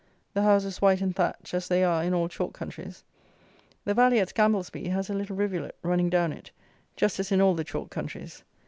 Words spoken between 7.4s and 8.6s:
the chalk countries.